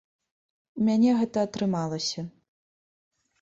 [0.79, 2.25] У мяне гэта атрымалася.